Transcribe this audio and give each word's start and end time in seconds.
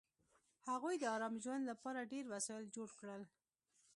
هغوی 0.69 0.95
د 0.99 1.03
ارام 1.15 1.35
ژوند 1.43 1.63
لپاره 1.71 2.09
ډېر 2.11 2.25
وسایل 2.33 2.65
جوړ 2.75 2.89
کړل 2.99 3.21